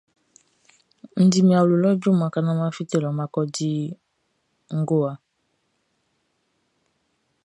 N 1.21 1.25
di 1.31 1.39
min 1.45 1.57
awlo 1.59 1.75
lɔ 1.83 1.89
junmanʼn 2.01 2.33
ka 2.33 2.39
naan 2.41 2.57
mʼan 2.57 2.75
fite 2.77 2.95
lɔ 3.03 3.09
mʼan 3.17 3.31
ko 3.33 3.41
di 3.55 3.71
ngowa. 4.79 5.13